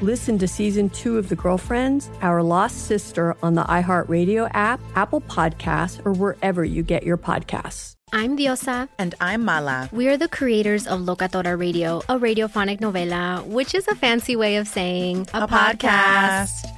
[0.00, 5.20] Listen to season two of The Girlfriends, Our Lost Sister on the iHeartRadio app, Apple
[5.22, 7.96] Podcasts, or wherever you get your podcasts.
[8.12, 8.88] I'm Diosa.
[8.98, 9.88] And I'm Mala.
[9.90, 14.54] We are the creators of Locatora Radio, a radiophonic novela, which is a fancy way
[14.56, 16.46] of saying a, a podcast.
[16.46, 16.77] podcast.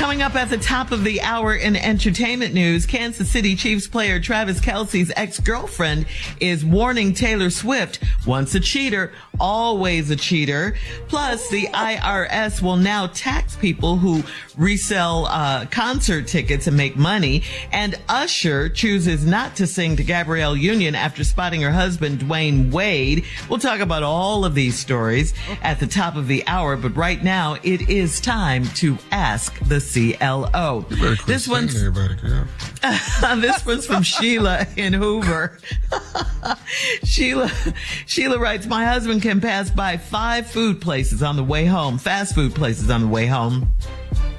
[0.00, 4.18] Coming up at the top of the hour in entertainment news, Kansas City Chiefs player
[4.18, 6.06] Travis Kelce's ex-girlfriend
[6.40, 10.74] is warning Taylor Swift, once a cheater, always a cheater.
[11.08, 14.24] Plus, the IRS will now tax people who
[14.60, 17.42] resell uh, concert tickets and make money.
[17.72, 23.24] And Usher chooses not to sing to Gabrielle Union after spotting her husband, Dwyane Wade.
[23.48, 27.22] We'll talk about all of these stories at the top of the hour, but right
[27.22, 30.82] now it is time to ask the CLO.
[31.26, 31.74] This one's
[33.40, 35.58] this one's from Sheila in Hoover.
[37.04, 37.50] Sheila
[38.06, 42.34] Sheila writes, "My husband can pass by five food places on the way home, fast
[42.34, 43.70] food places on the way home."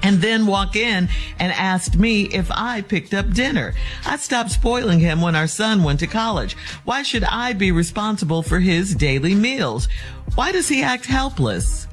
[0.04, 3.74] And then walk in and asked me if I picked up dinner.
[4.06, 6.56] I stopped spoiling him when our son went to college.
[6.84, 9.88] Why should I be responsible for his daily meals?
[10.36, 11.88] Why does he act helpless?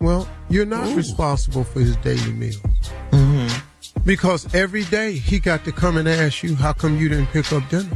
[0.00, 0.96] Well, you're not Ooh.
[0.96, 2.62] responsible for his daily meals.
[3.10, 3.66] Mm-hmm.
[4.04, 7.52] Because every day he got to come and ask you, how come you didn't pick
[7.52, 7.90] up dinner?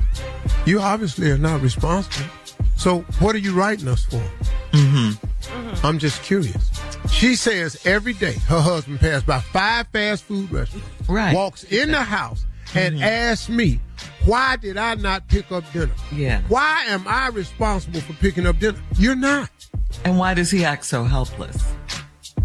[0.66, 2.28] You obviously are not responsible.
[2.76, 4.22] So what are you writing us for?
[4.72, 5.10] Mm-hmm.
[5.10, 5.86] Mm-hmm.
[5.86, 6.70] I'm just curious.
[7.10, 11.34] She says every day her husband passed by five fast food restaurants, right.
[11.34, 12.44] walks in the house
[12.74, 13.04] and mm-hmm.
[13.04, 13.80] asks me,
[14.24, 15.92] why did I not pick up dinner?
[16.12, 16.42] Yeah.
[16.48, 18.78] Why am I responsible for picking up dinner?
[18.96, 19.50] You're not.
[20.04, 21.62] And why does he act so helpless?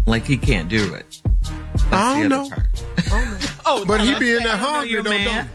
[0.06, 1.22] Like he can't do it.
[1.42, 2.50] That's I don't know.
[3.66, 5.48] oh, but he be in there hungry, though, don't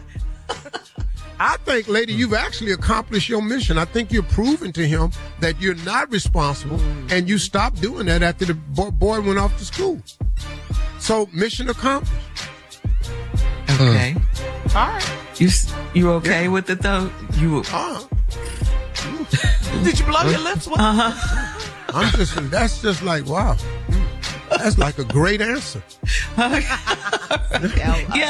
[1.40, 3.78] I think, lady, you've actually accomplished your mission.
[3.78, 6.80] I think you're proving to him that you're not responsible,
[7.10, 10.02] and you stopped doing that after the boy went off to school.
[11.00, 12.14] So, mission accomplished.
[13.70, 14.16] Okay.
[14.16, 14.80] Uh.
[14.80, 15.12] All right.
[15.36, 15.50] You
[15.94, 16.50] you okay yeah.
[16.50, 17.10] with it though?
[17.34, 17.64] You.
[17.72, 18.02] Uh.
[19.84, 20.68] Did you blow your lips?
[20.68, 21.72] Uh huh.
[21.94, 22.36] I'm just.
[22.50, 23.58] That's just like wow.
[24.50, 25.84] That's like a great answer.
[26.38, 26.78] yeah,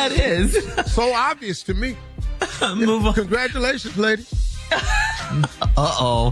[0.07, 0.93] it is.
[0.93, 1.95] So obvious to me.
[2.75, 3.13] Move on.
[3.13, 4.25] Congratulations, lady.
[4.71, 5.45] Uh
[5.77, 6.31] oh.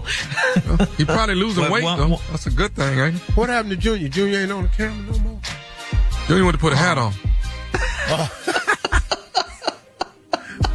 [0.96, 2.18] He probably losing weight though.
[2.30, 3.20] That's a good thing, ain't it?
[3.36, 4.08] What happened to Junior?
[4.08, 5.40] Junior ain't on the camera no more.
[6.26, 7.12] Junior want to put a hat on.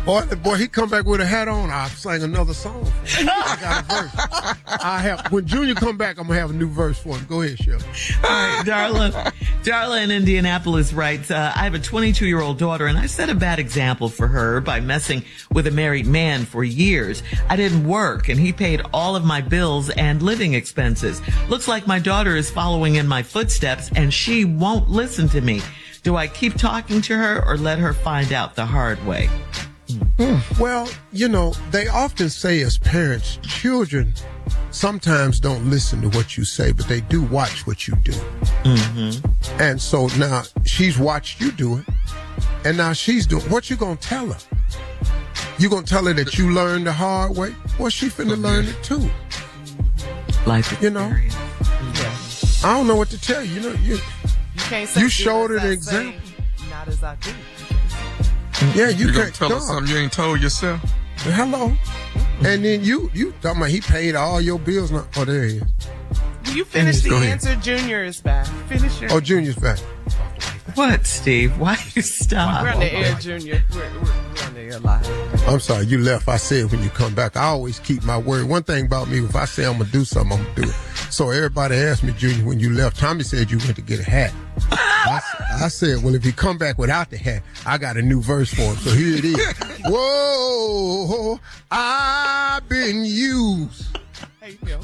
[0.06, 1.70] Boy, boy, he come back with a hat on.
[1.70, 2.92] I sang another song.
[3.06, 4.12] I got a verse.
[4.82, 7.26] I have when Junior come back, I'm gonna have a new verse for him.
[7.30, 7.84] Go ahead, Shirley.
[8.24, 9.34] All right, Darla.
[9.64, 13.30] Darla in Indianapolis writes, uh, I have a 22 year old daughter and I set
[13.30, 17.22] a bad example for her by messing with a married man for years.
[17.50, 21.22] I didn't work and he paid all of my bills and living expenses.
[21.50, 25.62] Looks like my daughter is following in my footsteps and she won't listen to me.
[26.04, 29.30] Do I keep talking to her or let her find out the hard way?
[30.60, 34.14] Well, you know, they often say as parents, children
[34.72, 38.12] sometimes don't listen to what you say, but they do watch what you do.
[38.12, 39.62] Mm-hmm.
[39.62, 41.86] And so now she's watched you do it,
[42.66, 43.44] and now she's doing.
[43.44, 44.40] What you gonna tell her?
[45.58, 47.56] You gonna tell her that you learned the hard way?
[47.80, 49.10] Well, she finna learn it too.
[50.46, 51.08] Life You know?
[51.08, 52.16] Yeah.
[52.64, 53.56] I don't know what to tell you.
[53.56, 54.00] You know, you You
[54.58, 56.20] can't say You showed as an I example.
[56.58, 57.32] say, Not as I do.
[58.76, 59.62] Yeah, you You gonna can't tell her no.
[59.62, 60.82] something you ain't told yourself?
[61.18, 61.74] Hello.
[62.46, 64.92] And then you you talking about he paid all your bills.
[64.92, 65.06] Now.
[65.18, 65.64] Oh, there he is.
[66.46, 67.30] Will you finish the Go ahead.
[67.32, 67.56] answer?
[67.58, 68.48] Junior is back.
[68.68, 69.12] Finish your.
[69.14, 69.80] Oh, Junior's back.
[70.76, 71.58] What, Steve?
[71.60, 72.64] Why you stop?
[72.64, 73.62] we're on the air, Junior.
[73.74, 74.14] We're, we're,
[74.60, 75.48] we're on the air live.
[75.48, 76.28] I'm sorry, you left.
[76.28, 78.48] I said when you come back, I always keep my word.
[78.48, 80.76] One thing about me, if I say I'm gonna do something, I'm gonna do it.
[81.12, 84.04] So everybody asked me, Junior, when you left, Tommy said you went to get a
[84.04, 84.34] hat.
[84.72, 85.22] I,
[85.64, 88.54] I said, well, if he come back without the hat, I got a new verse
[88.54, 88.76] for him.
[88.78, 89.58] So here it is.
[89.86, 91.40] Whoa,
[91.72, 93.98] I've been used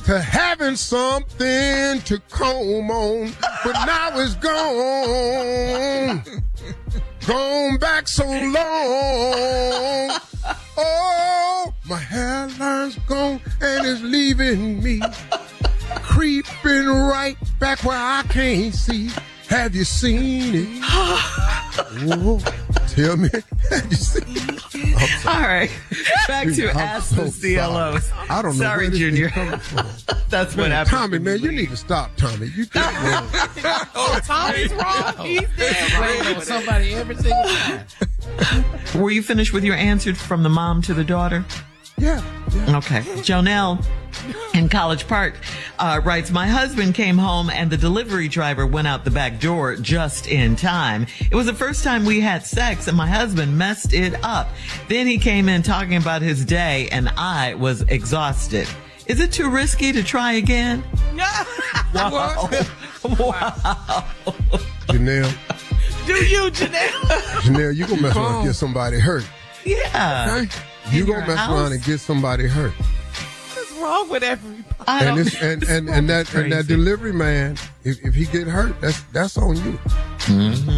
[0.05, 3.31] to having something to comb on,
[3.63, 6.23] but now it's gone.
[7.27, 10.19] Gone back so long.
[10.77, 15.01] Oh, my hairline's gone and it's leaving me.
[16.03, 19.09] Creeping right back where I can't see.
[19.47, 20.83] Have you seen it?
[22.03, 22.39] Whoa,
[22.89, 23.29] tell me,
[23.69, 24.54] have you seen it?
[25.27, 25.43] I'm sorry.
[25.43, 25.71] All right.
[26.27, 28.03] Back to I'm Ask so the CLOs.
[28.05, 28.29] sorry.
[28.29, 29.25] I don't know Sorry, where Junior.
[29.27, 29.87] is coming from.
[30.29, 30.91] That's what Man, happened.
[30.97, 32.47] Tommy, man, you need to stop, Tommy.
[32.47, 33.27] You did wrong.
[33.95, 35.25] Oh, Tommy's wrong.
[35.25, 36.43] He's dead.
[36.43, 37.85] somebody every single time.
[39.01, 41.45] Were you finished with your answer from the mom to the daughter?
[41.97, 42.21] Yeah.
[42.53, 42.77] yeah.
[42.77, 43.01] Okay.
[43.21, 43.83] Janelle
[44.53, 45.35] in College Park
[45.79, 49.75] uh, writes, My husband came home and the delivery driver went out the back door
[49.75, 51.07] just in time.
[51.19, 54.49] It was the first time we had sex and my husband messed it up.
[54.89, 58.67] Then he came in talking about his day and I was exhausted.
[59.07, 60.83] Is it too risky to try again?
[61.93, 62.49] Wow.
[63.19, 64.05] wow.
[64.87, 65.33] Janelle,
[66.07, 66.89] Do you, Janelle?
[67.41, 69.25] Janelle, you gonna mess around and get somebody hurt.
[69.63, 70.39] Yeah.
[70.43, 70.49] Okay?
[70.91, 71.51] You In gonna your mess house?
[71.51, 72.71] around and get somebody hurt.
[72.73, 74.63] What's wrong with everybody?
[74.87, 78.47] I And, it's, and, and, and that and that delivery man, if, if he get
[78.47, 79.79] hurt, that's that's on you.
[80.27, 80.69] Mm-hmm.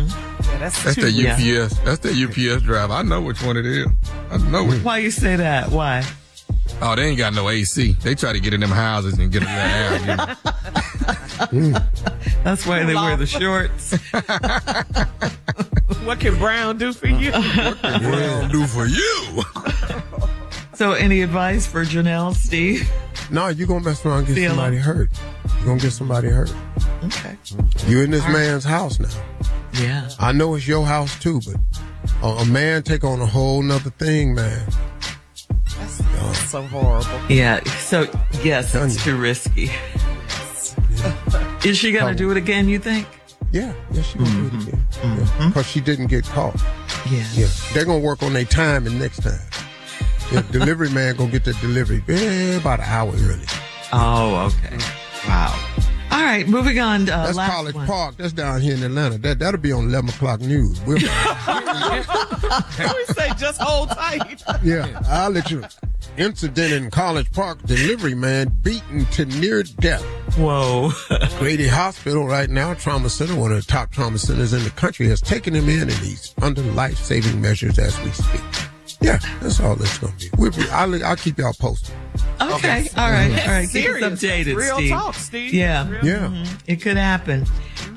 [0.49, 1.33] Yeah, that's, That's too the Yeah.
[1.65, 1.77] UPS.
[1.79, 2.93] That's the UPS driver.
[2.93, 3.87] I know which one it is.
[4.31, 4.83] I know it.
[4.83, 5.69] Why you say that?
[5.71, 6.03] Why?
[6.81, 7.93] Oh, they ain't got no AC.
[8.03, 10.37] They try to get in them houses and get them that
[11.41, 11.47] air.
[11.51, 11.79] you know.
[12.43, 13.91] That's why they wear the shorts.
[16.07, 17.31] What can Brown do for you?
[17.33, 19.43] What I'll do for you?
[20.73, 22.89] So, any advice for Janelle, Steve?
[23.29, 25.09] No, you're gonna mess around and get See you somebody hurt.
[25.57, 26.53] You're gonna get somebody hurt.
[27.03, 27.35] Okay.
[27.87, 29.09] You in this man's house now.
[29.73, 30.09] Yeah.
[30.17, 31.57] I know it's your house too, but
[32.23, 34.65] a, a man take on a whole nother thing, man.
[35.75, 37.19] That's so horrible.
[37.27, 37.61] Yeah.
[37.79, 38.09] So,
[38.43, 39.71] yes, it's too risky.
[41.65, 43.07] Is she going to do it again, you think?
[43.51, 45.47] Yeah, yeah, she gonna do it again.
[45.47, 46.59] Because she didn't get caught.
[47.09, 47.25] Yeah.
[47.33, 49.39] Yeah, they're gonna work on their timing next time.
[50.31, 53.45] The delivery man gonna get the delivery eh, about an hour early.
[53.93, 54.77] Oh, okay.
[55.27, 55.63] Wow.
[56.11, 57.05] All right, moving on.
[57.05, 57.87] To, uh, That's College one.
[57.87, 58.15] Park.
[58.17, 59.17] That's down here in Atlanta.
[59.17, 60.79] That that'll be on eleven o'clock news.
[60.85, 61.03] We'll, we
[63.13, 64.43] say just hold tight.
[64.63, 65.63] yeah, I'll let you.
[66.17, 67.61] Incident in College Park.
[67.63, 70.05] Delivery man beaten to near death.
[70.37, 70.91] Whoa.
[71.39, 75.07] Grady Hospital right now, trauma center, one of the top trauma centers in the country,
[75.07, 78.41] has taken him in, and he's under life-saving measures as we speak.
[79.01, 80.29] Yeah, that's all it's gonna be.
[80.37, 81.93] We'll be I'll, I'll keep y'all posted.
[82.41, 82.87] Okay.
[82.97, 83.31] All right.
[83.47, 83.69] All right.
[83.69, 84.03] Keep Serious.
[84.13, 84.89] us updated, Real Steve.
[84.89, 85.53] talk, Steve.
[85.53, 85.89] Yeah.
[85.89, 86.45] Real- Yeah.
[86.65, 87.45] It could happen.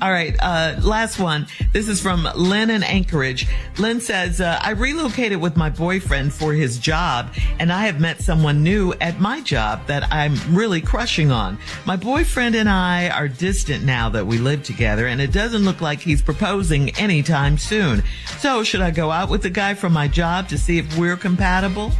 [0.01, 0.35] All right.
[0.39, 1.45] Uh, last one.
[1.73, 3.47] This is from Lynn in Anchorage.
[3.77, 8.19] Lynn says, uh, I relocated with my boyfriend for his job and I have met
[8.19, 11.59] someone new at my job that I'm really crushing on.
[11.85, 15.81] My boyfriend and I are distant now that we live together and it doesn't look
[15.81, 18.01] like he's proposing anytime soon.
[18.39, 21.15] So should I go out with the guy from my job to see if we're
[21.15, 21.91] compatible?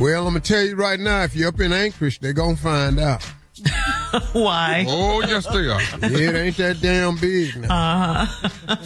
[0.00, 2.98] Well, I'm gonna tell you right now, if you're up in Anchorage, they're gonna find
[2.98, 3.24] out.
[4.32, 4.84] Why?
[4.88, 5.80] Oh, yes, they are.
[6.10, 8.22] Yeah, it ain't that damn big now.
[8.22, 8.76] Uh-huh.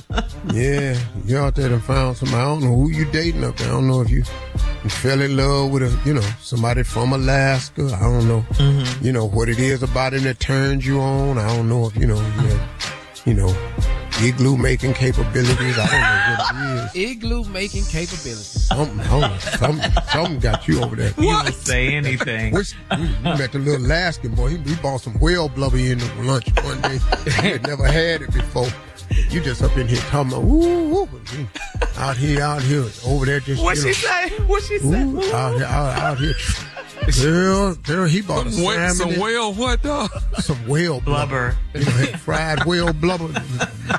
[0.54, 2.40] yeah, you out there and found somebody.
[2.42, 3.68] I don't know who you dating up there.
[3.68, 4.22] I don't know if you,
[4.84, 7.84] you fell in love with a, you know, somebody from Alaska.
[7.94, 9.04] I don't know, Mm-hmm.
[9.04, 11.38] you know, what it is about him that turns you on.
[11.38, 12.68] I don't know if, you know, you, know,
[13.26, 13.56] you know,
[14.22, 15.78] igloo making capabilities.
[15.78, 17.10] I don't know what it is.
[17.10, 18.64] Igloo making capabilities.
[18.66, 21.12] Something, I something, something got you over there.
[21.18, 22.54] You don't say anything.
[22.54, 22.62] We,
[22.98, 24.50] we met the little Alaskan boy.
[24.50, 26.98] He, he bought some whale blubber in the lunch one day.
[27.24, 28.68] he had never had it before.
[29.30, 31.08] You just up in here talking about, ooh, ooh,
[31.96, 34.28] out here, out here, over there just, What you she know, say?
[34.46, 35.02] What she say?
[35.02, 36.34] ooh, out here, out, out here.
[37.16, 40.10] Girl, girl, he bought a Some, whale, salmon, some whale what dog?
[40.40, 41.56] some whale blubber.
[41.72, 41.90] Blubber.
[41.90, 43.32] You know, fried whale blubber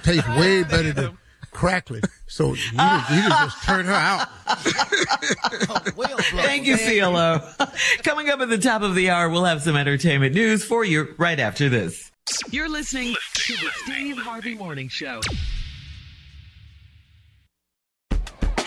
[0.04, 1.18] tastes way better than
[1.52, 2.04] crackling.
[2.28, 4.28] So you just, you just turn her out.
[6.44, 7.42] Thank you, CLO.
[8.04, 11.16] Coming up at the top of the hour, we'll have some entertainment news for you
[11.18, 12.12] right after this.
[12.52, 15.20] You're listening to the Steve Harvey Morning Show.